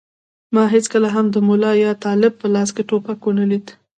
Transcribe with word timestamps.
ما 0.53 0.63
هېڅکله 0.73 1.09
هم 1.15 1.25
د 1.31 1.37
ملا 1.47 1.71
یا 1.83 1.91
طالب 2.05 2.33
په 2.41 2.47
لاس 2.55 2.69
ټوپک 2.89 3.19
و 3.27 3.31
نه 3.39 3.45
لید. 3.51 3.67